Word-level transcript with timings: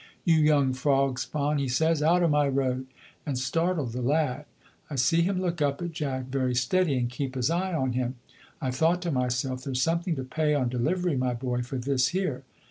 you 0.25 0.35
young 0.37 0.73
frog 0.73 1.19
spawn,' 1.19 1.59
he 1.59 1.67
says, 1.67 2.01
'out 2.01 2.23
of 2.23 2.31
my 2.31 2.47
road,' 2.47 2.87
and 3.23 3.37
startled 3.37 3.91
the 3.91 4.01
lad. 4.01 4.45
I 4.89 4.95
see 4.95 5.21
him 5.21 5.39
look 5.39 5.61
up 5.61 5.79
at 5.79 5.91
Jack 5.91 6.25
very 6.25 6.55
steady, 6.55 6.97
and 6.97 7.07
keep 7.07 7.35
his 7.35 7.51
eye 7.51 7.75
on 7.75 7.91
him. 7.93 8.15
I 8.59 8.71
thought 8.71 9.03
to 9.03 9.11
myself, 9.11 9.63
'There's 9.63 9.79
something 9.79 10.15
to 10.15 10.23
pay 10.23 10.55
on 10.55 10.69
delivery, 10.69 11.17
my 11.17 11.35
boy, 11.35 11.61
for 11.61 11.77
this 11.77 12.07
here.' 12.07 12.43